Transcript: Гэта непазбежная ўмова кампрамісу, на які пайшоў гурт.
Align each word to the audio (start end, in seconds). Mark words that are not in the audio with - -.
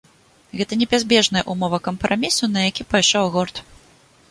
Гэта 0.61 0.77
непазбежная 0.83 1.43
ўмова 1.55 1.79
кампрамісу, 1.89 2.51
на 2.57 2.65
які 2.69 2.89
пайшоў 2.95 3.31
гурт. 3.37 3.65